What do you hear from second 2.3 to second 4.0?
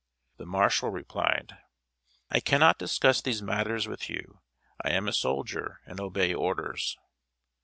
"I cannot discuss these matters